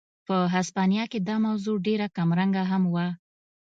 په 0.27 0.37
هسپانیا 0.55 1.03
کې 1.11 1.19
دا 1.27 1.35
موضوع 1.45 1.77
ډېره 1.87 2.07
کمرنګه 2.17 2.63
هم 2.71 2.83
وه. 2.93 3.07